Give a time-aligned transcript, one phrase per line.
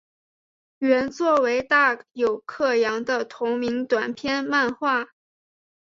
[0.79, 5.09] 原作为大友克洋的同名短篇漫画。